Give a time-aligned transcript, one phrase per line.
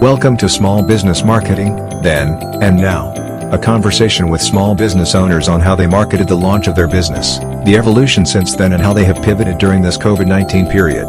[0.00, 3.12] Welcome to Small Business Marketing, Then, and Now.
[3.52, 7.38] A conversation with small business owners on how they marketed the launch of their business,
[7.64, 11.08] the evolution since then, and how they have pivoted during this COVID 19 period.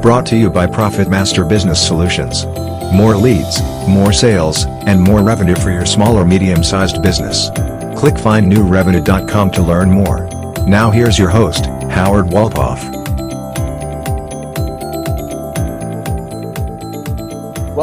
[0.00, 2.46] Brought to you by Profit Master Business Solutions.
[2.94, 7.50] More leads, more sales, and more revenue for your small or medium sized business.
[7.98, 10.28] Click findnewrevenue.com to learn more.
[10.64, 12.97] Now, here's your host, Howard Walpoff.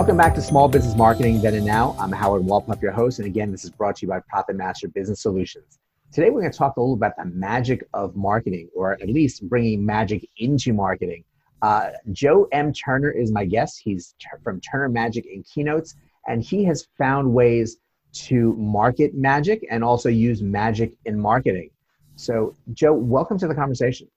[0.06, 1.96] Welcome back to Small Business Marketing Then and Now.
[1.98, 4.88] I'm Howard Walpoff, your host, and again, this is brought to you by Profit Master
[4.88, 5.80] Business Solutions.
[6.14, 9.50] Today, we're going to talk a little about the magic of marketing, or at least
[9.50, 11.24] bringing magic into marketing.
[11.64, 12.72] Uh, Joe M.
[12.72, 13.82] Turner is my guest.
[13.84, 15.96] He's from Turner Magic and Keynotes,
[16.28, 17.78] and he has found ways
[18.14, 21.72] to market magic and also use magic in marketing.
[22.16, 24.08] So, Joe, welcome to the conversation.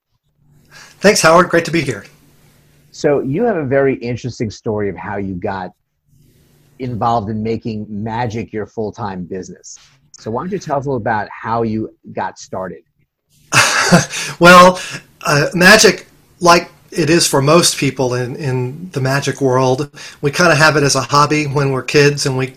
[0.70, 1.48] Thanks, Howard.
[1.48, 2.04] Great to be here.
[2.90, 5.72] So you have a very interesting story of how you got
[6.78, 9.78] involved in making magic your full-time business.
[10.12, 12.82] So why don't you tell us a little about how you got started?
[14.40, 14.80] well,
[15.22, 16.06] uh, magic,
[16.40, 20.76] like it is for most people in, in the magic world, we kind of have
[20.76, 22.54] it as a hobby when we're kids and we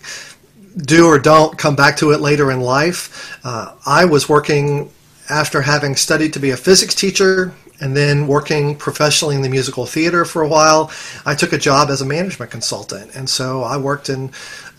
[0.76, 3.38] do or don't come back to it later in life.
[3.44, 4.90] Uh, I was working
[5.28, 9.86] after having studied to be a physics teacher and then working professionally in the musical
[9.86, 10.90] theater for a while,
[11.26, 13.14] I took a job as a management consultant.
[13.16, 14.30] And so I worked in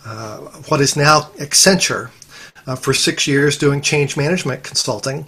[0.06, 0.38] uh,
[0.70, 2.12] what is now Accenture
[2.66, 5.28] uh, for six years doing change management consulting.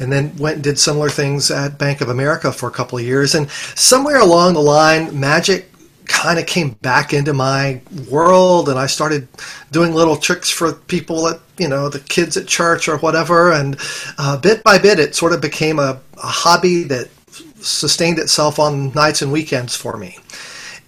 [0.00, 3.04] And then went and did similar things at Bank of America for a couple of
[3.04, 3.36] years.
[3.36, 5.71] And somewhere along the line, magic
[6.12, 9.26] kind of came back into my world and I started
[9.70, 13.50] doing little tricks for people at, you know, the kids at church or whatever.
[13.50, 13.78] And
[14.18, 17.08] uh, bit by bit, it sort of became a, a hobby that
[17.60, 20.18] sustained itself on nights and weekends for me.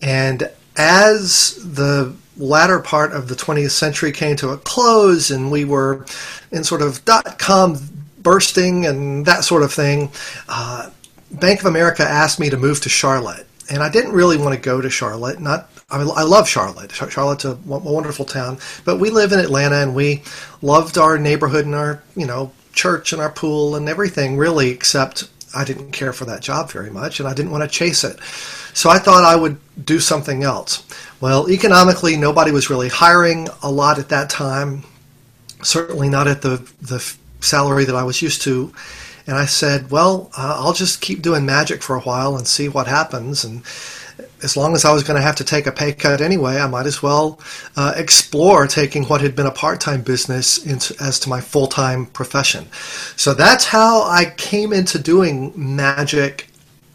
[0.02, 5.64] And as the latter part of the 20th century came to a close and we
[5.64, 6.04] were
[6.52, 7.78] in sort of dot com
[8.18, 10.10] bursting and that sort of thing,
[10.48, 10.90] uh,
[11.30, 14.60] Bank of America asked me to move to Charlotte and I didn't really want to
[14.60, 15.40] go to Charlotte.
[15.40, 16.92] Not I, mean, I love Charlotte.
[16.92, 20.22] Charlotte's a, wonderful town, but we live in Atlanta, and we
[20.62, 25.28] loved our neighborhood and our you know church and our pool and everything really, except
[25.54, 28.20] I didn't care for that job very much, and I didn't want to chase it.
[28.74, 30.84] So I thought I would do something else.
[31.20, 34.84] Well, economically, nobody was really hiring a lot at that time.
[35.62, 37.00] Certainly not at the the
[37.40, 38.72] salary that I was used to
[39.26, 42.68] and I said, well, uh, I'll just keep doing magic for a while and see
[42.68, 43.44] what happens.
[43.44, 43.62] And
[44.42, 46.66] as long as I was going to have to take a pay cut anyway, I
[46.66, 47.40] might as well
[47.76, 51.66] uh, explore taking what had been a part time business into, as to my full
[51.66, 52.66] time profession.
[53.16, 56.48] So that's how I came into doing magic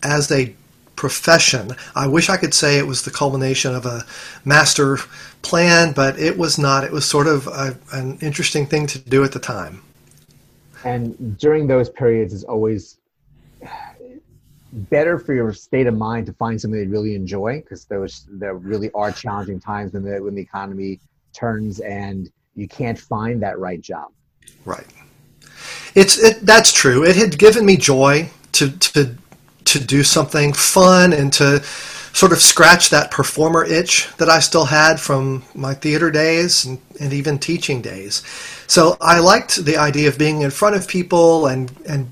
[0.03, 0.53] as a
[0.95, 1.71] profession.
[1.95, 4.05] I wish I could say it was the culmination of a
[4.45, 4.97] master
[5.41, 6.83] plan, but it was not.
[6.83, 9.81] It was sort of a, an interesting thing to do at the time
[10.83, 12.99] and during those periods it's always
[14.71, 18.25] better for your state of mind to find something that you really enjoy because those
[18.29, 20.99] there really are challenging times when the when the economy
[21.33, 24.11] turns and you can't find that right job.
[24.65, 24.85] Right.
[25.95, 27.03] It's it, that's true.
[27.03, 29.15] It had given me joy to to
[29.65, 31.63] to do something fun and to
[32.13, 36.79] sort of scratch that performer itch that I still had from my theater days and,
[36.99, 38.23] and even teaching days.
[38.69, 42.11] So I liked the idea of being in front of people and, and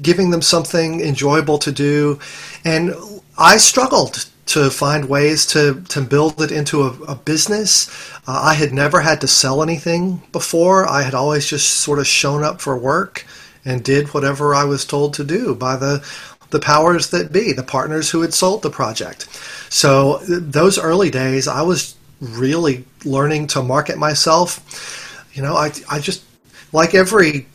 [0.00, 2.18] giving them something enjoyable to do.
[2.64, 2.94] And
[3.36, 7.90] I struggled to find ways to, to build it into a, a business.
[8.26, 10.88] Uh, I had never had to sell anything before.
[10.88, 13.26] I had always just sort of shown up for work
[13.66, 16.02] and did whatever I was told to do by the
[16.50, 19.28] the powers that be, the partners who had sold the project.
[19.68, 24.97] So those early days, I was really learning to market myself.
[25.38, 26.24] You know, I, I just,
[26.72, 27.46] like every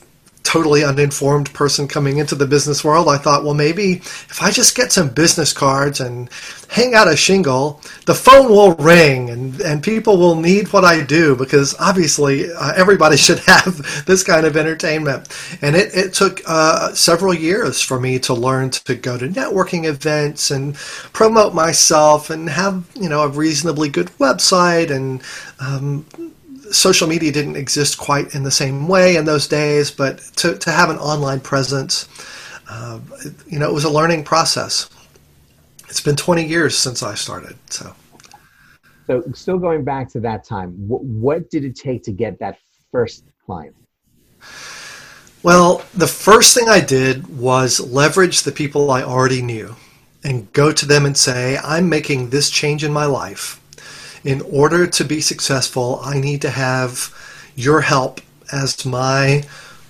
[0.44, 4.74] totally uninformed person coming into the business world, I thought, well, maybe if I just
[4.74, 6.30] get some business cards and
[6.69, 11.04] hang out a shingle, the phone will ring and, and people will need what I
[11.04, 15.28] do because obviously uh, everybody should have this kind of entertainment.
[15.62, 19.84] And it, it took uh, several years for me to learn to go to networking
[19.84, 20.75] events and
[21.12, 25.22] promote myself and have, you know, a reasonably good website and
[25.60, 26.06] um,
[26.74, 30.72] social media didn't exist quite in the same way in those days, but to, to
[30.72, 32.08] have an online presence,
[32.70, 33.00] uh,
[33.48, 34.90] you know, it was a learning process.
[35.90, 37.96] It's been 20 years since I started, so.
[39.06, 42.58] So, still going back to that time, what, what did it take to get that
[42.92, 43.76] first client?
[45.44, 49.76] Well, the first thing I did was leverage the people I already knew
[50.24, 53.60] and go to them and say, I'm making this change in my life
[54.24, 57.14] in order to be successful, I need to have
[57.56, 58.22] your help
[58.52, 59.44] as my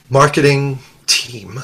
[0.09, 1.59] marketing team.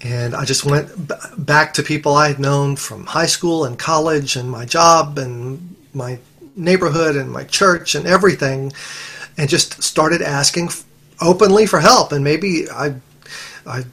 [0.00, 3.78] And I just went b- back to people I had known from high school and
[3.78, 6.18] college and my job and my
[6.56, 8.72] neighborhood and my church and everything,
[9.36, 10.70] and just started asking
[11.20, 12.12] openly for help.
[12.12, 12.94] And maybe I,
[13.66, 13.84] I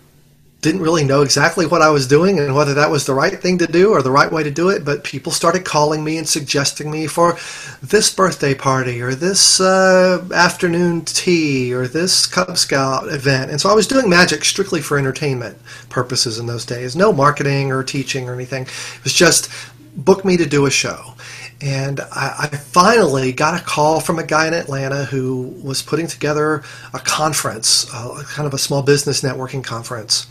[0.61, 3.57] didn't really know exactly what I was doing and whether that was the right thing
[3.57, 6.29] to do or the right way to do it, but people started calling me and
[6.29, 7.37] suggesting me for
[7.81, 13.49] this birthday party or this uh, afternoon tea or this Cub Scout event.
[13.49, 15.57] And so I was doing magic strictly for entertainment
[15.89, 16.95] purposes in those days.
[16.95, 18.63] No marketing or teaching or anything.
[18.63, 19.49] It was just
[19.95, 21.15] book me to do a show.
[21.61, 26.07] And I, I, finally got a call from a guy in Atlanta who was putting
[26.07, 26.63] together
[26.93, 30.25] a conference, uh, kind of a small business networking conference,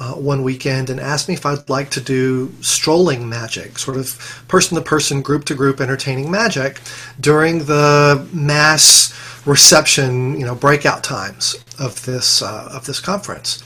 [0.00, 4.44] uh, one weekend and asked me if I'd like to do strolling magic, sort of
[4.48, 6.80] person to person, group to group entertaining magic
[7.20, 9.14] during the mass
[9.44, 13.62] reception, you know, breakout times of this uh, of this conference.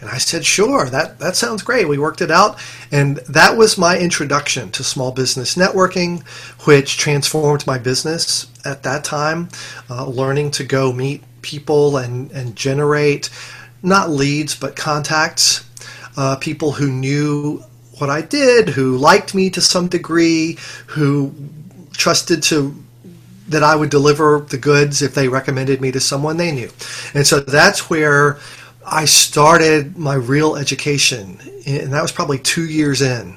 [0.00, 1.88] And I said, sure, that, that sounds great.
[1.88, 2.58] We worked it out.
[2.92, 6.26] And that was my introduction to small business networking,
[6.66, 9.48] which transformed my business at that time,
[9.90, 13.30] uh, learning to go meet people and, and generate
[13.82, 15.64] not leads, but contacts,
[16.16, 17.62] uh, people who knew
[17.98, 21.32] what I did, who liked me to some degree, who
[21.92, 22.74] trusted to
[23.48, 26.70] that I would deliver the goods if they recommended me to someone they knew.
[27.14, 28.38] And so that's where
[28.90, 33.36] I started my real education, and that was probably two years in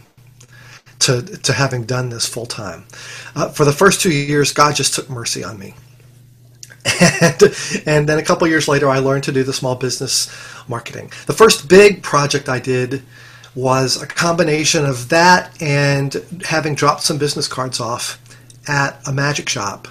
[0.99, 2.85] to, to having done this full time.
[3.35, 5.73] Uh, for the first two years, God just took mercy on me.
[7.21, 7.43] And,
[7.85, 10.29] and then a couple years later, I learned to do the small business
[10.67, 11.11] marketing.
[11.27, 13.03] The first big project I did
[13.53, 18.19] was a combination of that and having dropped some business cards off
[18.67, 19.87] at a magic shop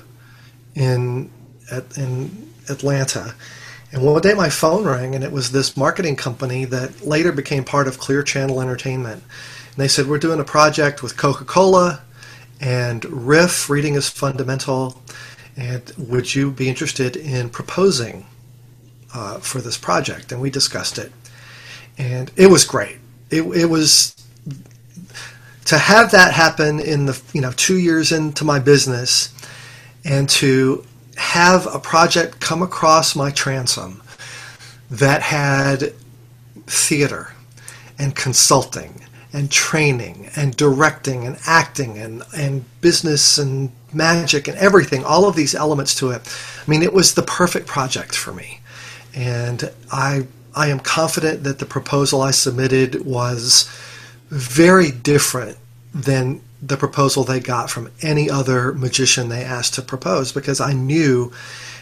[0.75, 1.31] in,
[1.71, 3.35] at, in Atlanta
[3.93, 7.65] and one day my phone rang, and it was this marketing company that later became
[7.65, 9.23] part of Clear Channel Entertainment.
[9.23, 12.03] And they said, We're doing a project with Coca Cola
[12.61, 15.01] and RIF, reading is fundamental.
[15.57, 18.27] And would you be interested in proposing
[19.15, 20.31] uh, for this project?
[20.31, 21.11] And we discussed it.
[21.99, 22.99] And it was great.
[23.31, 24.15] It, it was
[25.67, 29.35] to have that happen in the you know two years into my business
[30.05, 30.85] and to
[31.21, 34.03] have a project come across my transom
[34.91, 35.93] that had
[36.67, 37.35] theater
[37.99, 39.03] and consulting
[39.33, 45.37] and training and directing and acting and, and business and magic and everything, all of
[45.37, 46.23] these elements to it.
[46.67, 48.61] I mean, it was the perfect project for me.
[49.15, 50.27] And I,
[50.57, 53.71] I am confident that the proposal I submitted was
[54.31, 55.59] very different
[55.95, 60.73] than the proposal they got from any other magician they asked to propose because I
[60.73, 61.33] knew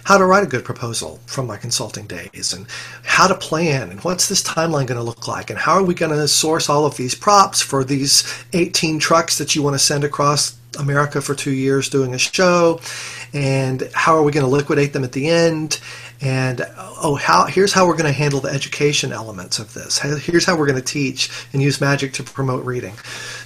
[0.05, 2.67] how to write a good proposal from my consulting days and
[3.03, 5.95] how to plan and what's this timeline going to look like and how are we
[5.95, 9.79] going to source all of these props for these 18 trucks that you want to
[9.79, 12.81] send across America for two years doing a show
[13.35, 15.81] and how are we going to liquidate them at the end
[16.21, 19.99] and oh how here's how we're going to handle the education elements of this.
[19.99, 22.95] Here's how we're going to teach and use magic to promote reading.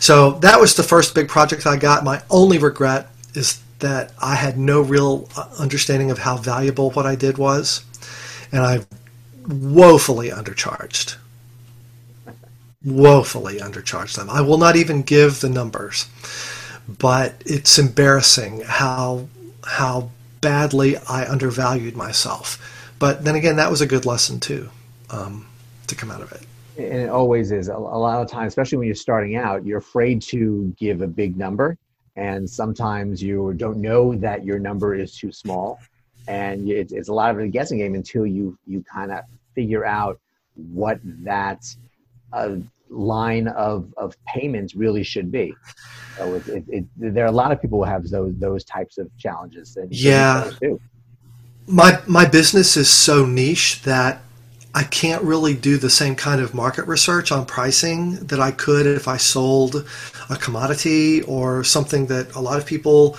[0.00, 2.04] So that was the first big project i got.
[2.04, 7.04] My only regret is that i had no real uh, understanding of how valuable what
[7.04, 7.84] i did was
[8.52, 8.80] and i
[9.48, 11.16] woefully undercharged.
[12.84, 14.30] Woefully undercharged them.
[14.30, 16.08] I will not even give the numbers
[16.98, 19.28] but it's embarrassing how
[19.64, 20.10] how
[20.42, 22.58] badly I undervalued myself.
[22.98, 24.68] But then again, that was a good lesson too
[25.08, 25.46] um,
[25.86, 26.42] to come out of it.
[26.76, 27.68] And it always is.
[27.68, 31.36] A, lot of times, especially when you're starting out, you're afraid to give a big
[31.36, 31.78] number.
[32.16, 35.80] And sometimes you don't know that your number is too small.
[36.28, 40.20] And it's, a lot of a guessing game until you, you kind of figure out
[40.54, 41.64] what that
[42.32, 42.56] uh,
[42.92, 45.54] line of, of payments really should be.
[46.16, 48.98] So it, it, it, there are a lot of people who have those those types
[48.98, 49.76] of challenges.
[49.90, 50.50] Yeah,
[51.66, 54.22] my my business is so niche that
[54.74, 58.86] I can't really do the same kind of market research on pricing that I could
[58.86, 59.86] if I sold
[60.30, 63.16] a commodity or something that a lot of people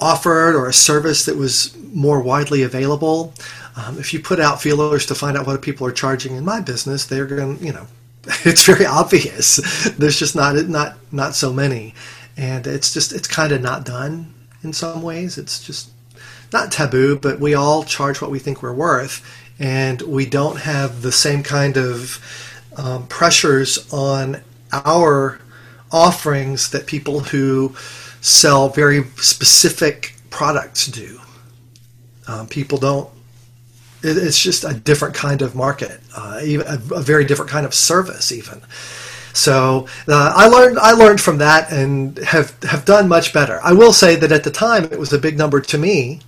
[0.00, 3.32] offered or a service that was more widely available.
[3.76, 6.60] Um, if you put out feelers to find out what people are charging in my
[6.60, 7.86] business, they're going to, you know,
[8.44, 9.56] it's very obvious.
[9.96, 11.94] There's just not not not so many,
[12.36, 15.38] and it's just it's kind of not done in some ways.
[15.38, 15.90] It's just
[16.52, 19.24] not taboo, but we all charge what we think we're worth,
[19.58, 22.22] and we don't have the same kind of
[22.76, 24.42] um, pressures on
[24.72, 25.40] our
[25.90, 27.74] offerings that people who
[28.20, 31.18] sell very specific products do.
[32.26, 33.08] Um, people don't.
[34.02, 37.66] It, it's just a different kind of market, uh, even a, a, very different kind
[37.66, 38.62] of service, even.
[39.32, 43.60] So uh, I learned I learned from that and have have done much better.
[43.62, 46.20] I will say that at the time it was a big number to me.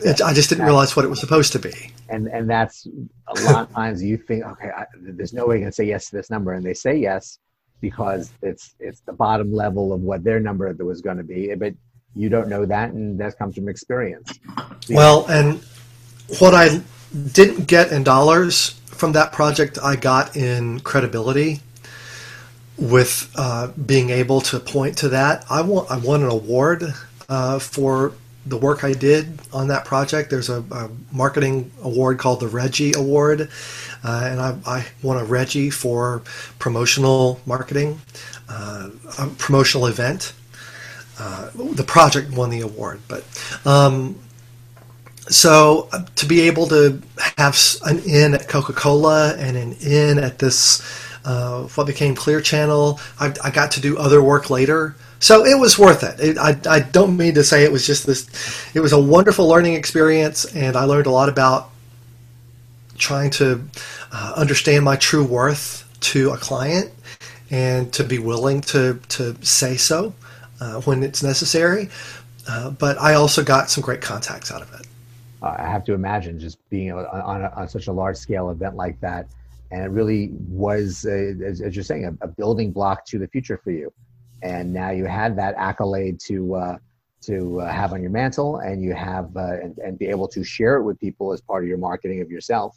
[0.00, 1.92] It, I just didn't realize what it was supposed to be.
[2.08, 2.86] And and that's
[3.28, 6.10] a lot of times you think, okay, I, there's no way you can say yes
[6.10, 7.38] to this number, and they say yes
[7.80, 11.74] because it's it's the bottom level of what their number was going to be, but
[12.14, 14.38] you don't know that, and that comes from experience.
[14.90, 15.62] Well, and
[16.38, 16.80] what I
[17.32, 21.60] didn't get in dollars from that project, I got in credibility
[22.78, 25.44] with uh, being able to point to that.
[25.50, 26.84] I won, I won an award
[27.28, 28.14] uh, for
[28.46, 30.30] the work I did on that project.
[30.30, 33.50] There's a, a marketing award called the Reggie Award,
[34.04, 36.22] uh, and I, I, won a Reggie for
[36.58, 38.00] promotional marketing,
[38.48, 40.32] uh, a promotional event.
[41.18, 43.24] Uh, the project won the award, but
[43.64, 44.18] um,
[45.28, 47.00] so uh, to be able to
[47.38, 50.82] have an in at Coca-Cola and an in at this
[51.24, 54.96] uh, what became Clear Channel, I, I, got to do other work later.
[55.20, 56.18] So it was worth it.
[56.18, 56.38] it.
[56.38, 58.26] I, I don't mean to say it was just this.
[58.74, 61.70] It was a wonderful learning experience, and I learned a lot about
[62.98, 63.62] trying to
[64.10, 66.90] uh, understand my true worth to a client
[67.50, 70.12] and to be willing to to say so
[70.60, 71.88] uh, when it's necessary.
[72.48, 74.88] Uh, but I also got some great contacts out of it
[75.42, 78.50] uh, I have to imagine just being on, on, a, on, such a large scale
[78.50, 79.26] event like that.
[79.70, 83.58] And it really was, as, as, you're saying, a, a, building block to the future
[83.62, 83.92] for you.
[84.42, 86.76] And now you had that accolade to uh,
[87.22, 90.42] to uh, have on your mantle, and you have uh, and, and be able to
[90.42, 92.76] share it with people as part of your marketing of yourself.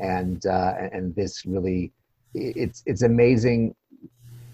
[0.00, 1.92] And uh, and this really,
[2.34, 3.74] it's it's amazing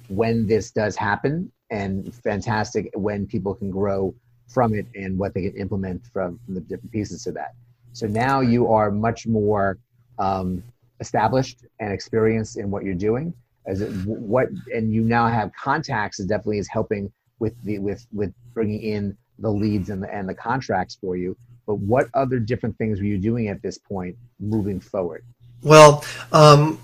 [0.09, 4.13] when this does happen, and fantastic when people can grow
[4.51, 7.55] from it and what they can implement from, from the different pieces of that.
[7.93, 9.79] So now you are much more
[10.19, 10.63] um,
[11.01, 13.33] established and experienced in what you're doing.
[13.67, 18.07] As it, what and you now have contacts that definitely is helping with the with
[18.13, 21.37] with bringing in the leads and the and the contracts for you.
[21.67, 25.25] But what other different things were you doing at this point moving forward?
[25.63, 26.81] Well, um,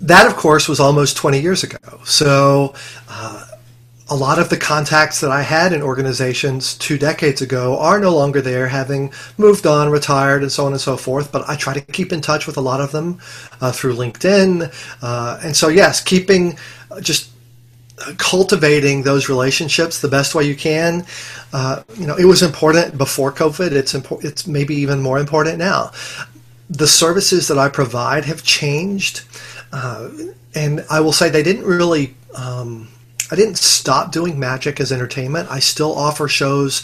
[0.00, 2.00] that of course was almost 20 years ago.
[2.04, 2.74] So
[3.08, 3.46] uh,
[4.12, 8.14] a lot of the contacts that I had in organizations two decades ago are no
[8.14, 11.32] longer there, having moved on, retired, and so on and so forth.
[11.32, 13.20] But I try to keep in touch with a lot of them
[13.62, 14.70] uh, through LinkedIn.
[15.00, 16.58] Uh, and so, yes, keeping
[16.90, 17.30] uh, just
[18.18, 21.06] cultivating those relationships the best way you can.
[21.54, 23.72] Uh, you know, it was important before COVID.
[23.72, 23.94] It's.
[24.22, 25.90] It's maybe even more important now.
[26.68, 29.22] The services that I provide have changed,
[29.72, 30.10] uh,
[30.54, 32.14] and I will say they didn't really.
[32.34, 32.88] Um,
[33.32, 35.50] I didn't stop doing magic as entertainment.
[35.50, 36.82] I still offer shows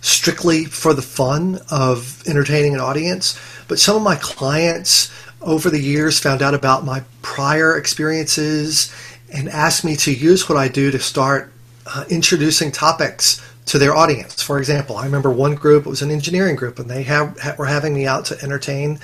[0.00, 3.36] strictly for the fun of entertaining an audience.
[3.66, 5.10] But some of my clients
[5.42, 8.94] over the years found out about my prior experiences
[9.34, 11.52] and asked me to use what I do to start
[11.88, 14.40] uh, introducing topics to their audience.
[14.40, 17.66] For example, I remember one group, it was an engineering group, and they have, were
[17.66, 19.00] having me out to entertain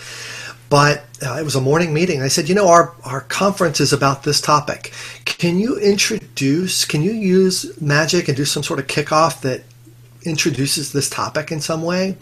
[0.68, 2.22] but uh, it was a morning meeting.
[2.22, 4.92] I said, you know, our, our conference is about this topic.
[5.24, 9.62] Can you introduce, can you use magic and do some sort of kickoff that
[10.24, 12.16] introduces this topic in some way?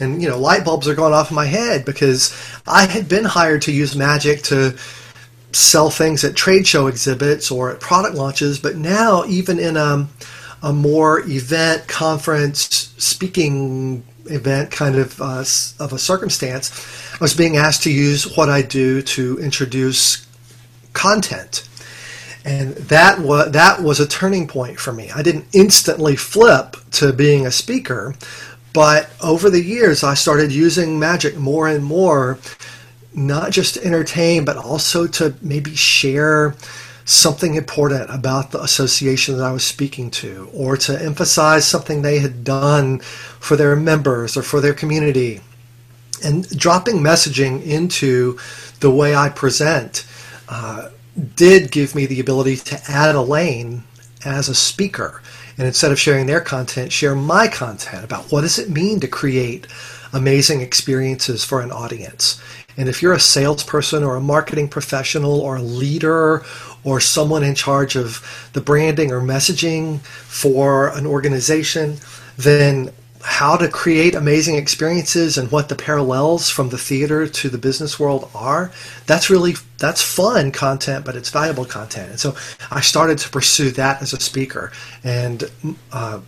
[0.00, 2.34] And, you know, light bulbs are going off in my head because
[2.66, 4.76] I had been hired to use magic to
[5.52, 8.58] sell things at trade show exhibits or at product launches.
[8.58, 10.08] But now, even in a,
[10.62, 15.44] a more event, conference, speaking event kind of uh,
[15.82, 16.70] of a circumstance,
[17.14, 20.26] I was being asked to use what I do to introduce
[20.92, 21.68] content,
[22.44, 25.10] and that was that was a turning point for me.
[25.10, 28.14] I didn't instantly flip to being a speaker,
[28.72, 32.38] but over the years I started using magic more and more,
[33.14, 36.54] not just to entertain, but also to maybe share
[37.04, 42.18] something important about the association that I was speaking to, or to emphasize something they
[42.18, 45.40] had done for their members or for their community.
[46.24, 48.38] And dropping messaging into
[48.80, 50.06] the way I present
[50.48, 50.90] uh,
[51.36, 53.82] did give me the ability to add a lane
[54.24, 55.20] as a speaker.
[55.58, 59.08] And instead of sharing their content, share my content about what does it mean to
[59.08, 59.66] create
[60.12, 62.40] amazing experiences for an audience.
[62.76, 66.44] And if you're a salesperson or a marketing professional or a leader
[66.84, 71.96] or someone in charge of the branding or messaging for an organization,
[72.36, 72.90] then
[73.24, 78.00] how to create amazing experiences and what the parallels from the theater to the business
[78.00, 78.72] world are
[79.06, 82.34] that's really that's fun content but it's valuable content and so
[82.72, 84.72] i started to pursue that as a speaker
[85.04, 85.48] and
[85.92, 86.20] uh,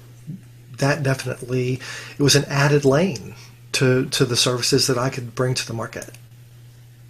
[0.79, 1.81] that definitely
[2.17, 3.35] it was an added lane
[3.75, 6.11] to to the services that I could bring to the market.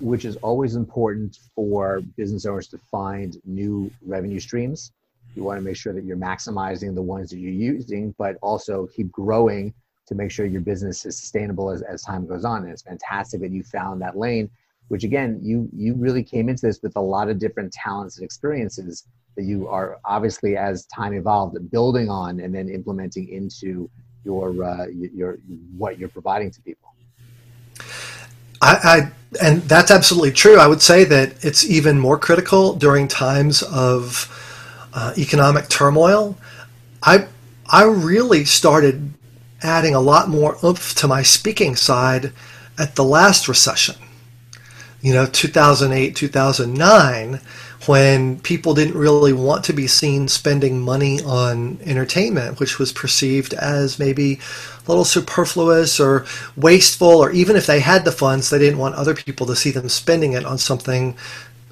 [0.04, 4.92] Which is always important for business owners to find new revenue streams.
[5.34, 8.86] You want to make sure that you're maximizing the ones that you're using, but also
[8.94, 9.72] keep growing
[10.06, 12.64] to make sure your business is sustainable as, as time goes on.
[12.64, 14.50] And it's fantastic that you found that lane,
[14.88, 18.24] which again, you you really came into this with a lot of different talents and
[18.26, 19.04] experiences
[19.36, 23.88] that you are obviously as time evolved building on and then implementing into
[24.24, 25.38] your uh, your
[25.78, 26.90] what you're providing to people.
[28.60, 30.58] I, I, and that's absolutely true.
[30.58, 34.30] I would say that it's even more critical during times of
[34.92, 36.36] uh, economic turmoil.
[37.02, 37.26] I
[37.66, 39.12] I really started
[39.62, 42.32] adding a lot more oomph to my speaking side
[42.78, 43.96] at the last recession.
[45.00, 47.40] You know, 2008, 2009
[47.86, 53.54] when people didn't really want to be seen spending money on entertainment, which was perceived
[53.54, 56.24] as maybe a little superfluous or
[56.56, 59.70] wasteful, or even if they had the funds, they didn't want other people to see
[59.70, 61.16] them spending it on something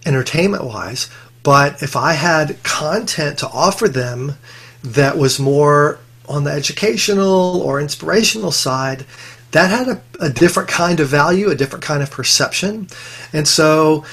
[0.07, 1.09] entertainment wise.
[1.43, 4.35] But if I had content to offer them
[4.85, 9.05] that was more on the educational or inspirational side,
[9.53, 12.89] that had a, a different kind of value, a different kind of perception.
[13.33, 14.05] And so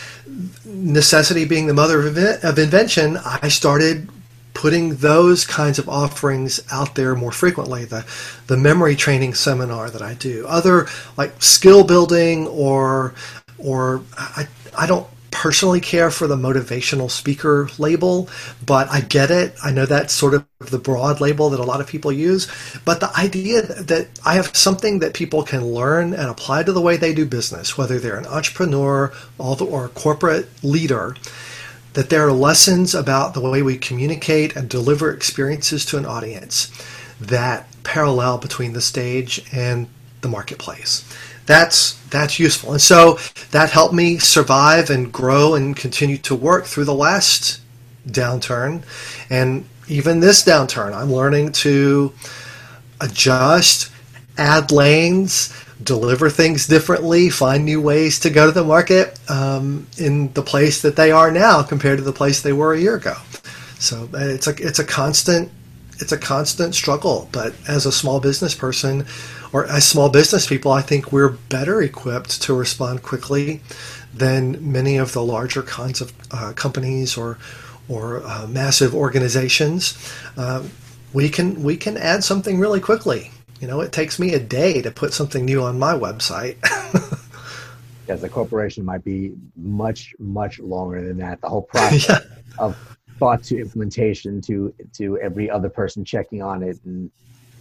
[0.70, 4.10] necessity being the mother of invention, I started
[4.54, 7.86] putting those kinds of offerings out there more frequently.
[7.86, 8.06] The
[8.48, 13.14] the memory training seminar that I do, other like skill building or
[13.58, 14.48] or I,
[14.78, 15.08] I don't
[15.40, 18.28] personally care for the motivational speaker label,
[18.66, 19.56] but I get it.
[19.64, 22.52] I know that's sort of the broad label that a lot of people use.
[22.84, 26.82] But the idea that I have something that people can learn and apply to the
[26.82, 31.16] way they do business, whether they're an entrepreneur or a corporate leader,
[31.94, 36.70] that there are lessons about the way we communicate and deliver experiences to an audience
[37.18, 39.88] that parallel between the stage and
[40.20, 41.06] the marketplace
[41.50, 42.74] that's that's useful.
[42.74, 43.18] And so
[43.50, 47.60] that helped me survive and grow and continue to work through the last
[48.08, 48.84] downturn.
[49.32, 52.14] And even this downturn, I'm learning to
[53.02, 53.92] adjust,
[54.38, 60.32] add lanes, deliver things differently, find new ways to go to the market um, in
[60.34, 63.16] the place that they are now compared to the place they were a year ago.
[63.80, 65.50] So uh, it's a it's a constant
[65.98, 67.28] it's a constant struggle.
[67.32, 69.08] But as a small business person,
[69.52, 73.62] or as small business people, I think we're better equipped to respond quickly
[74.14, 77.38] than many of the larger kinds of uh, companies or
[77.88, 79.98] or uh, massive organizations.
[80.38, 80.64] Uh,
[81.14, 83.32] we can we can add something really quickly.
[83.60, 86.58] You know, it takes me a day to put something new on my website.
[88.08, 91.42] yes, the corporation might be much much longer than that.
[91.42, 92.20] The whole process yeah.
[92.60, 92.78] of
[93.18, 97.12] thought to implementation to to every other person checking on it and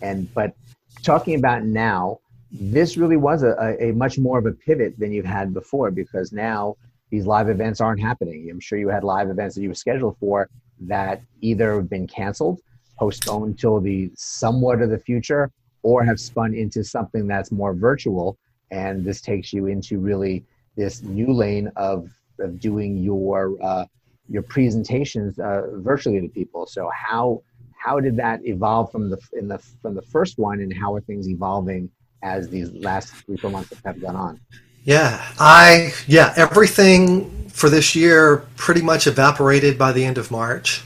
[0.03, 0.55] and but
[1.03, 2.19] talking about now,
[2.51, 6.33] this really was a, a, much more of a pivot than you've had before because
[6.33, 6.77] now
[7.11, 8.49] these live events aren't happening.
[8.51, 10.49] I'm sure you had live events that you were scheduled for
[10.81, 12.61] that either have been canceled,
[12.99, 15.51] postponed till the somewhat of the future,
[15.83, 18.37] or have spun into something that's more virtual.
[18.71, 20.45] And this takes you into really
[20.77, 23.85] this new lane of, of doing your uh,
[24.29, 26.67] your presentations uh, virtually to people.
[26.67, 27.43] So how
[27.79, 31.01] how did that evolve from the in the from the first one, and how are
[31.01, 31.91] things evolving
[32.23, 34.41] as these last three four months have gone on?
[34.85, 40.83] Yeah, I yeah everything for this year pretty much evaporated by the end of March.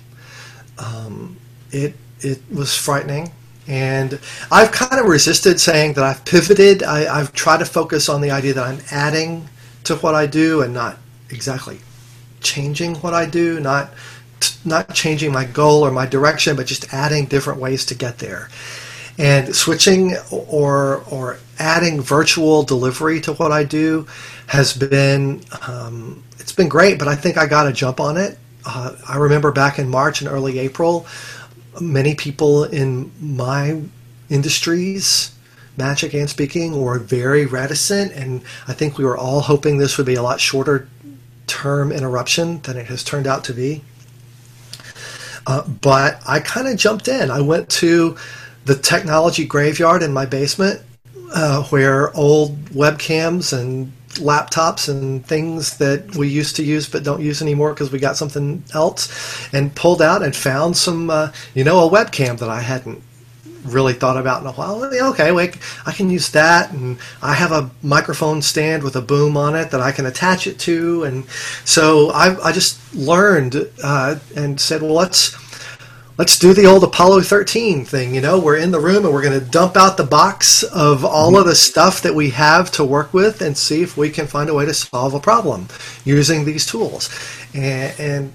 [0.78, 1.38] Um,
[1.70, 3.32] it it was frightening.
[3.68, 4.18] And
[4.50, 6.82] I've kind of resisted saying that I've pivoted.
[6.82, 9.48] I, I've tried to focus on the idea that I'm adding
[9.84, 10.98] to what I do and not
[11.30, 11.78] exactly
[12.40, 13.92] changing what I do, not
[14.64, 18.48] not changing my goal or my direction, but just adding different ways to get there.
[19.18, 24.06] And switching or or adding virtual delivery to what I do
[24.46, 28.38] has been um, it's been great, but I think I got to jump on it.
[28.64, 31.06] Uh, I remember back in March and early April,
[31.80, 33.80] many people in my
[34.28, 35.32] industries,
[35.76, 40.06] magic and speaking, were very reticent, and I think we were all hoping this would
[40.06, 40.88] be a lot shorter
[41.46, 43.82] term interruption than it has turned out to be.
[45.46, 47.30] Uh, but I kind of jumped in.
[47.30, 48.16] I went to
[48.64, 50.80] the technology graveyard in my basement
[51.34, 57.22] uh, where old webcams and laptops and things that we used to use but don't
[57.22, 61.64] use anymore because we got something else and pulled out and found some uh, you
[61.64, 63.02] know a webcam that i hadn't
[63.64, 67.52] really thought about in a while okay wait i can use that and i have
[67.52, 71.24] a microphone stand with a boom on it that i can attach it to and
[71.64, 75.36] so i, I just learned uh, and said well let's
[76.22, 78.14] let's do the old Apollo 13 thing.
[78.14, 81.04] You know, we're in the room and we're going to dump out the box of
[81.04, 84.28] all of the stuff that we have to work with and see if we can
[84.28, 85.66] find a way to solve a problem
[86.04, 87.10] using these tools.
[87.54, 88.32] And, and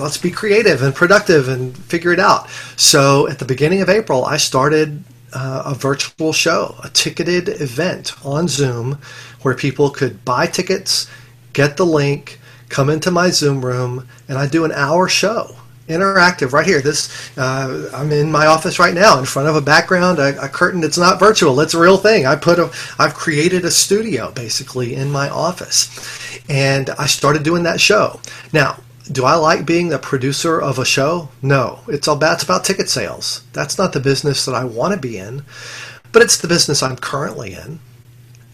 [0.00, 2.48] let's be creative and productive and figure it out.
[2.76, 8.14] So at the beginning of April, I started uh, a virtual show, a ticketed event
[8.24, 8.98] on Zoom
[9.42, 11.06] where people could buy tickets,
[11.52, 15.55] get the link, come into my Zoom room, and I do an hour show
[15.88, 16.80] interactive right here.
[16.80, 20.48] This uh, I'm in my office right now in front of a background, a, a,
[20.48, 21.60] curtain that's not virtual.
[21.60, 22.26] It's a real thing.
[22.26, 27.62] I put a, I've created a studio basically in my office, and I started doing
[27.64, 28.20] that show.
[28.52, 28.78] Now,
[29.10, 31.28] do I like being the producer of a show?
[31.42, 33.44] No, it's all about, it's about ticket sales.
[33.52, 35.44] That's not the business that I want to be in,
[36.12, 37.80] but it's the business I'm currently in.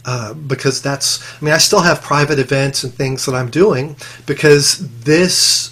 [0.05, 3.95] Uh, because that's, I mean, I still have private events and things that I'm doing
[4.27, 5.71] because this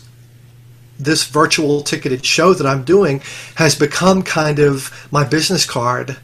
[1.00, 3.22] this virtual ticketed show that I'm doing
[3.56, 6.16] has become kind of my business card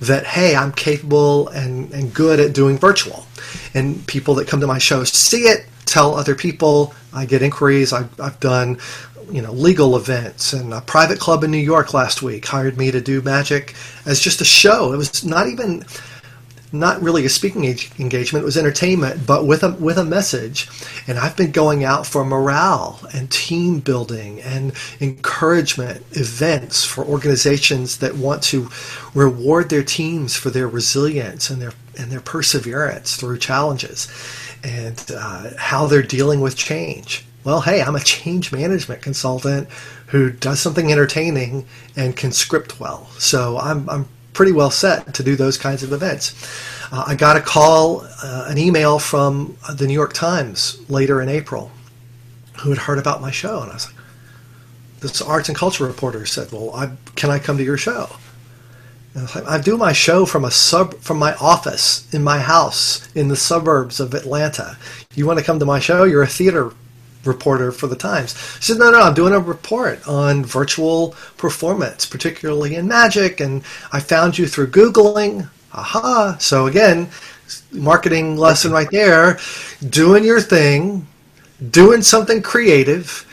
[0.00, 3.26] that hey i'm capable and, and good at doing virtual.
[3.74, 7.94] And people that come to my shows see it tell other people i get inquiries
[7.94, 8.78] i've, I've done
[9.30, 12.90] you know legal events and a private club in new york last week hired me
[12.90, 14.92] to do magic as just a show.
[14.92, 15.84] It was not even
[16.72, 18.42] not really a speaking engagement.
[18.42, 20.68] It was entertainment, but with a with a message.
[21.06, 27.98] And I've been going out for morale and team building and encouragement events for organizations
[27.98, 28.68] that want to
[29.14, 34.08] reward their teams for their resilience and their and their perseverance through challenges,
[34.62, 37.24] and uh, how they're dealing with change.
[37.44, 39.68] Well, hey, I'm a change management consultant
[40.08, 43.06] who does something entertaining and can script well.
[43.18, 46.32] So I'm I'm pretty well set to do those kinds of events.
[46.92, 51.28] Uh, I got a call, uh, an email from the New York Times later in
[51.28, 51.72] April
[52.60, 53.62] who had heard about my show.
[53.62, 53.96] And I was like,
[55.00, 58.08] this arts and culture reporter said, well, I, can I come to your show?
[59.14, 62.22] And I, was like, I do my show from a sub from my office in
[62.22, 64.78] my house in the suburbs of Atlanta.
[65.16, 66.04] You want to come to my show?
[66.04, 66.70] You're a theater
[67.24, 68.34] reporter for the Times.
[68.60, 73.62] She said, no, no, I'm doing a report on virtual performance, particularly in magic, and
[73.92, 75.48] I found you through Googling.
[75.72, 76.36] Aha.
[76.40, 77.08] So again,
[77.72, 79.38] marketing lesson right there,
[79.90, 81.06] doing your thing,
[81.70, 83.24] doing something creative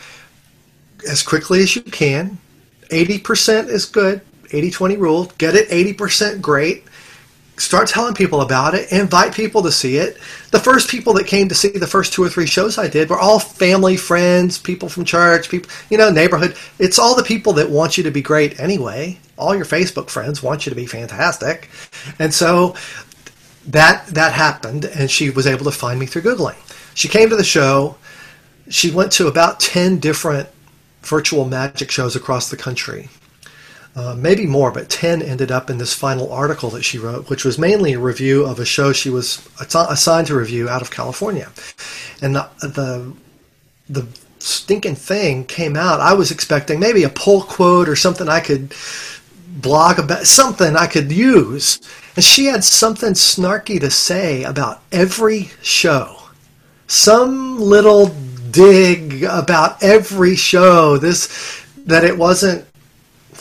[1.09, 2.37] as quickly as you can.
[2.89, 4.21] 80% is good.
[4.49, 5.31] 80-20 rule.
[5.37, 6.83] Get it 80% great
[7.57, 10.17] start telling people about it, invite people to see it.
[10.51, 13.09] The first people that came to see the first two or three shows I did
[13.09, 16.55] were all family, friends, people from church, people, you know, neighborhood.
[16.79, 19.19] It's all the people that want you to be great anyway.
[19.37, 21.69] All your Facebook friends want you to be fantastic.
[22.19, 22.75] And so
[23.67, 26.55] that that happened and she was able to find me through googling.
[26.93, 27.97] She came to the show.
[28.69, 30.49] She went to about 10 different
[31.01, 33.09] virtual magic shows across the country
[33.95, 37.45] uh, maybe more, but 10 ended up in this final article that she wrote, which
[37.45, 41.49] was mainly a review of a show she was assigned to review out of California.
[42.21, 43.13] And the, the,
[43.87, 44.07] the
[44.39, 46.01] stinking thing came out.
[46.01, 48.73] I was expecting maybe a pull quote or something I could
[49.47, 51.79] blog about, something I could use.
[52.17, 56.17] And she had something snarky to say about every show.
[56.87, 58.07] Some little
[58.51, 60.97] dig about every show.
[60.97, 62.65] This that it wasn't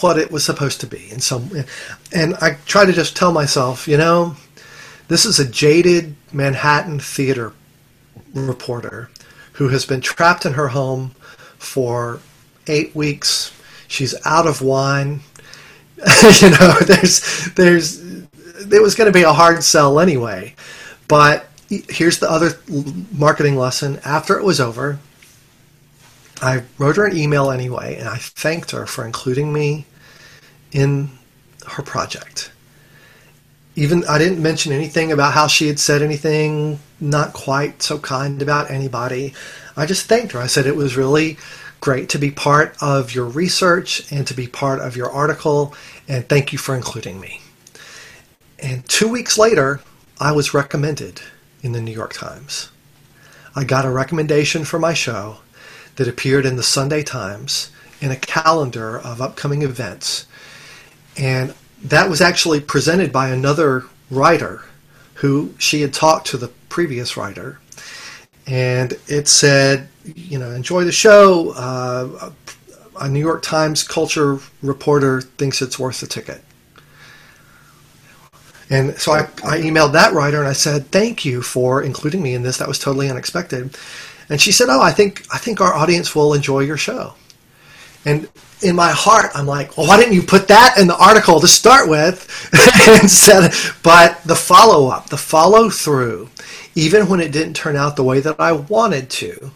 [0.00, 1.50] what it was supposed to be in some
[2.12, 4.36] and I try to just tell myself, you know,
[5.08, 7.52] this is a jaded Manhattan theater
[8.34, 9.10] reporter
[9.52, 11.10] who has been trapped in her home
[11.58, 12.20] for
[12.66, 13.52] 8 weeks.
[13.86, 15.20] She's out of wine.
[16.40, 20.54] you know, there's there's it was going to be a hard sell anyway.
[21.06, 22.50] But here's the other
[23.12, 24.98] marketing lesson after it was over
[26.44, 29.86] I wrote her an email anyway, and I thanked her for including me
[30.72, 31.08] in
[31.66, 32.52] her project.
[33.76, 38.42] Even I didn't mention anything about how she had said anything not quite so kind
[38.42, 39.32] about anybody.
[39.74, 40.38] I just thanked her.
[40.38, 41.38] I said it was really
[41.80, 45.74] great to be part of your research and to be part of your article,
[46.08, 47.40] and thank you for including me.
[48.58, 49.80] And two weeks later,
[50.20, 51.22] I was recommended
[51.62, 52.70] in the New York Times.
[53.56, 55.38] I got a recommendation for my show
[55.96, 60.26] that appeared in the Sunday Times in a calendar of upcoming events.
[61.16, 64.62] And that was actually presented by another writer
[65.14, 67.60] who she had talked to the previous writer.
[68.46, 71.52] And it said, you know, enjoy the show.
[71.56, 72.32] Uh,
[73.00, 76.42] a New York Times culture reporter thinks it's worth the ticket.
[78.70, 82.34] And so I, I emailed that writer and I said, thank you for including me
[82.34, 82.58] in this.
[82.58, 83.76] That was totally unexpected.
[84.28, 87.14] And she said, "Oh, I think I think our audience will enjoy your show."
[88.04, 88.28] And
[88.62, 91.48] in my heart, I'm like, well, why didn't you put that in the article to
[91.48, 92.28] start with?
[93.02, 96.30] Instead, but the follow up, the follow through,
[96.74, 99.50] even when it didn't turn out the way that I wanted to,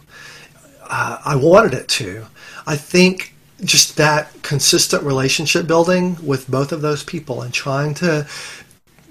[0.84, 2.26] uh, I wanted it to.
[2.66, 8.26] I think just that consistent relationship building with both of those people and trying to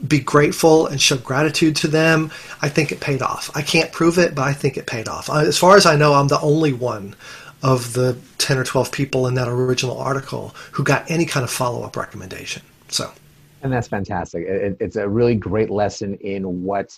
[0.05, 2.31] be grateful and show gratitude to them,
[2.61, 3.49] I think it paid off.
[3.55, 5.29] I can't prove it, but I think it paid off.
[5.29, 7.15] As far as I know, I'm the only one
[7.63, 11.49] of the 10 or 12 people in that original article who got any kind of
[11.49, 12.61] follow up recommendation.
[12.89, 13.11] So,
[13.63, 14.45] and that's fantastic.
[14.45, 16.97] It, it's a really great lesson in what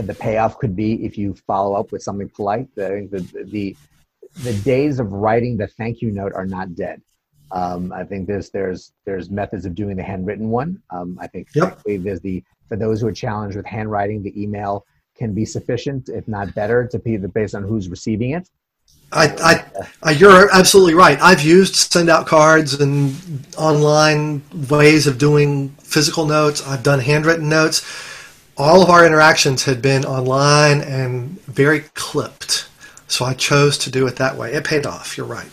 [0.00, 2.68] the payoff could be if you follow up with something polite.
[2.74, 3.76] The, the, the,
[4.42, 7.00] the days of writing the thank you note are not dead.
[7.50, 10.82] Um, I think there's there's there's methods of doing the handwritten one.
[10.90, 11.80] Um, I think yep.
[11.86, 14.84] there's the for those who are challenged with handwriting, the email
[15.16, 18.48] can be sufficient, if not better, to be based on who's receiving it.
[19.10, 21.18] I, I, I, you're absolutely right.
[21.20, 26.66] I've used send out cards and online ways of doing physical notes.
[26.66, 27.82] I've done handwritten notes.
[28.58, 32.68] All of our interactions had been online and very clipped.
[33.06, 34.52] So I chose to do it that way.
[34.52, 35.16] It paid off.
[35.16, 35.48] You're right.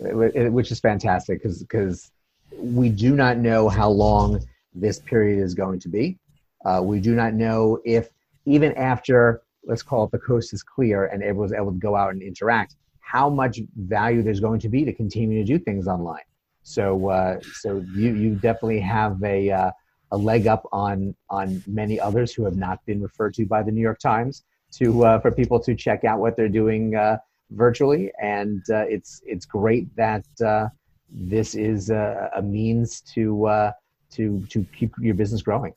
[0.00, 2.10] Which is fantastic because because
[2.56, 4.40] we do not know how long
[4.74, 6.18] this period is going to be.
[6.64, 8.08] Uh, we do not know if
[8.46, 12.12] even after let's call it the coast is clear and everyone's able to go out
[12.12, 16.22] and interact, how much value there's going to be to continue to do things online.
[16.62, 19.70] So, uh, so you you definitely have a uh,
[20.12, 23.70] a leg up on on many others who have not been referred to by the
[23.70, 27.18] New York Times to uh, for people to check out what they're doing uh,
[27.50, 30.68] virtually, and uh, it's it's great that uh,
[31.10, 33.72] this is a, a means to
[34.10, 35.74] to to keep your business growing.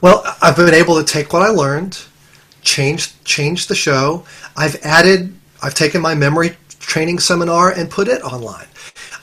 [0.00, 1.98] Well, I've been able to take what I learned
[2.62, 4.24] change changed the show.
[4.56, 8.66] I've added I've taken my memory training seminar and put it online.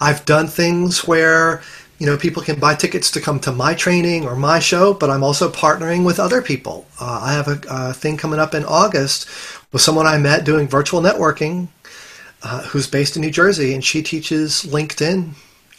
[0.01, 1.61] I've done things where
[1.99, 5.09] you know people can buy tickets to come to my training or my show, but
[5.09, 6.85] I'm also partnering with other people.
[6.99, 9.29] Uh, I have a, a, thing coming up in August
[9.75, 11.67] with someone I met doing virtual networking,
[12.43, 15.31] uh, who's based in New Jersey, and she teaches LinkedIn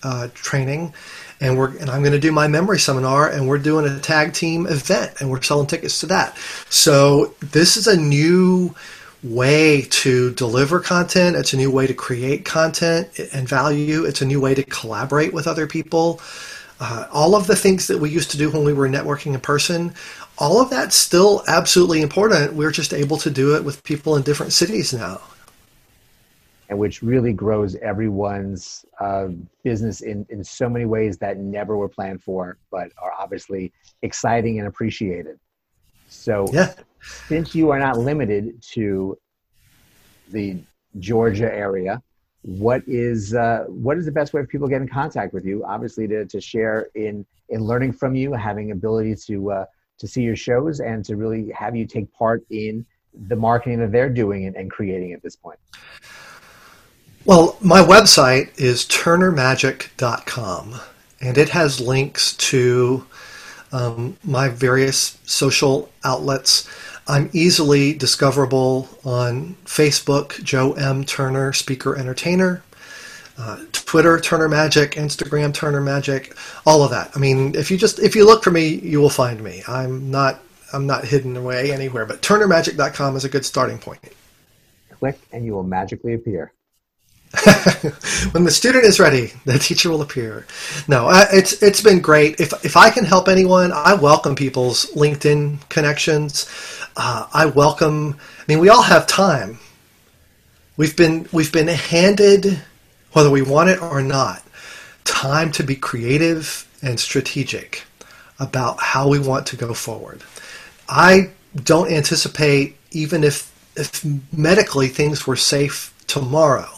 [0.02, 0.92] uh, training
[1.40, 4.35] and we're and I'm going to do my memory seminar and we're doing a tag
[4.35, 6.37] team event and we're selling tickets to that.
[6.68, 8.74] So this is a new
[9.22, 11.35] way to deliver content.
[11.35, 14.04] It's a new way to create content and value.
[14.04, 16.20] It's a new way to collaborate with other people.
[16.80, 19.40] Uh, all of the things that we used to do when we were networking in
[19.40, 19.94] person,
[20.38, 22.55] all of that's still absolutely important.
[22.55, 25.20] We're just able to do it with people in different cities now
[26.68, 29.29] and which really grows everyone's uh,
[29.62, 33.72] business in, in so many ways that never were planned for, but are obviously
[34.03, 35.38] exciting and appreciated.
[36.09, 36.72] So, yeah.
[37.29, 39.16] since you are not limited to
[40.31, 40.59] the
[40.99, 42.03] Georgia area,
[42.42, 45.44] what is uh, what is the best way for people to get in contact with
[45.44, 45.64] you?
[45.64, 49.64] Obviously, to, to share in in learning from you, having ability to uh,
[49.98, 52.85] to see your shows, and to really have you take part in
[53.28, 55.59] the marketing that they're doing and, and creating at this point.
[57.24, 60.80] Well, my website is turnermagic.com,
[61.20, 63.06] and it has links to
[63.72, 66.68] um, my various social outlets.
[67.09, 71.04] I'm easily discoverable on Facebook, Joe M.
[71.04, 72.62] Turner, Speaker Entertainer,
[73.38, 77.11] uh, Twitter, Turner Magic, Instagram, Turner Magic, all of that.
[77.14, 79.62] I mean, if you just if you look for me, you will find me.
[79.68, 80.40] I'm not
[80.72, 84.01] I'm not hidden away anywhere, but turnermagic.com is a good starting point.
[84.90, 86.53] Click and you will magically appear.
[88.33, 90.46] when the student is ready, the teacher will appear.
[90.88, 92.40] No, uh, it's it's been great.
[92.40, 96.49] If if I can help anyone, I welcome people's LinkedIn connections.
[96.96, 98.16] Uh, I welcome.
[98.38, 99.59] I mean, we all have time.
[100.77, 102.62] We've been we've been handed,
[103.16, 104.42] whether we want it or not,
[105.05, 107.83] time to be creative and strategic
[108.38, 110.22] about how we want to go forward.
[110.87, 111.31] I
[111.64, 116.68] don't anticipate even if if medically things were safe tomorrow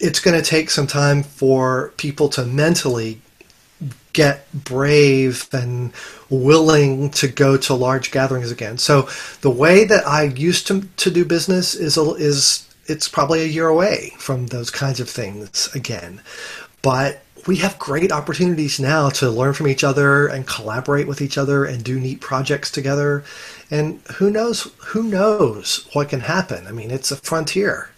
[0.00, 3.20] it's going to take some time for people to mentally
[4.12, 5.92] get brave and
[6.28, 8.76] willing to go to large gatherings again.
[8.76, 9.08] So
[9.40, 13.68] the way that I used to, to do business is is it's probably a year
[13.68, 16.20] away from those kinds of things again.
[16.82, 21.38] But we have great opportunities now to learn from each other and collaborate with each
[21.38, 23.24] other and do neat projects together.
[23.70, 26.66] And who knows who knows what can happen?
[26.66, 27.90] I mean, it's a frontier.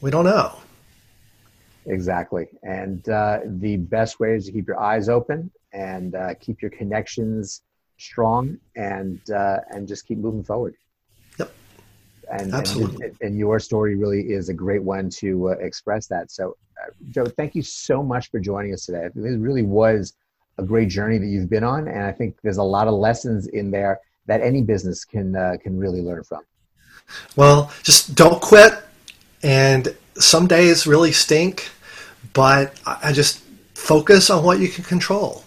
[0.00, 0.58] We don't know.
[1.86, 2.46] Exactly.
[2.62, 6.70] And uh, the best way is to keep your eyes open and uh, keep your
[6.70, 7.62] connections
[7.98, 10.74] strong and uh, and just keep moving forward.
[12.30, 13.06] And, Absolutely.
[13.06, 16.30] And, and, your story really is a great one to uh, express that.
[16.30, 19.06] So, uh, Joe, thank you so much for joining us today.
[19.06, 20.14] It really was
[20.58, 23.46] a great journey that you've been on, and I think there's a lot of lessons
[23.46, 26.42] in there that any business can uh, can really learn from.
[27.36, 28.74] Well, just don't quit,
[29.42, 31.70] and some days really stink,
[32.34, 33.42] but I just
[33.74, 35.44] focus on what you can control.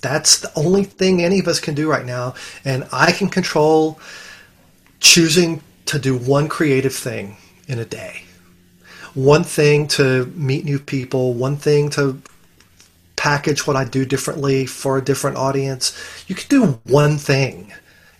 [0.00, 4.00] That's the only thing any of us can do right now, and I can control
[5.00, 8.22] choosing to do one creative thing in a day.
[9.14, 12.20] One thing to meet new people, one thing to
[13.16, 15.96] package what I do differently for a different audience.
[16.28, 17.72] You can do one thing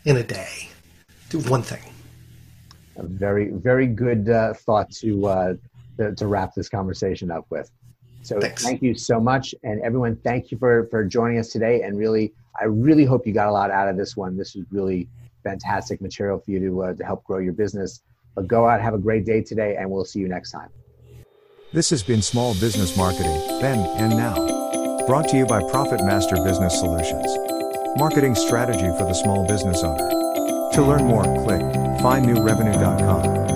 [0.04, 0.68] in a day.
[1.28, 1.82] Do one thing.
[2.96, 5.54] A very, very good uh, thought to, uh,
[5.98, 7.70] to, to wrap this conversation up with.
[8.22, 8.64] So Thanks.
[8.64, 11.82] thank you so much, and everyone, thank you for for joining us today.
[11.82, 14.36] And really, I really hope you got a lot out of this one.
[14.36, 15.08] This was really
[15.42, 18.02] fantastic material for you to uh, to help grow your business.
[18.34, 20.68] But go out, have a great day today, and we'll see you next time.
[21.72, 25.06] This has been Small Business Marketing, then and now.
[25.06, 27.26] Brought to you by Profit Master Business Solutions.
[27.98, 30.08] Marketing strategy for the small business owner.
[30.72, 31.62] To learn more, click
[32.00, 33.47] findnewrevenue.com.